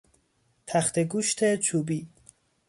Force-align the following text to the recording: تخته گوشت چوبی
تخته 0.67 1.03
گوشت 1.03 1.55
چوبی 1.55 2.09